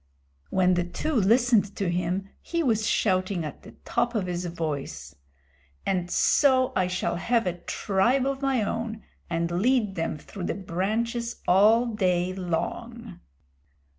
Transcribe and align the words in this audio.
When 0.49 0.73
the 0.73 0.83
two 0.83 1.13
listened 1.13 1.75
to 1.75 1.87
him 1.91 2.27
he 2.41 2.63
was 2.63 2.89
shouting 2.89 3.45
at 3.45 3.61
the 3.61 3.73
top 3.85 4.15
of 4.15 4.25
his 4.25 4.47
voice, 4.47 5.13
"And 5.85 6.09
so 6.09 6.73
I 6.75 6.87
shall 6.87 7.17
have 7.17 7.45
a 7.45 7.59
tribe 7.59 8.25
of 8.25 8.41
my 8.41 8.63
own, 8.63 9.03
and 9.29 9.61
lead 9.61 9.93
them 9.93 10.17
through 10.17 10.45
the 10.45 10.55
branches 10.55 11.35
all 11.47 11.85
day 11.85 12.33
long." 12.33 13.19